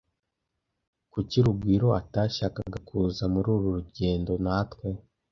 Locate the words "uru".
3.55-3.67